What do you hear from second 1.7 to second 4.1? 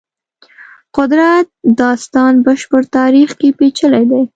داستان بشر تاریخ کې پېچلي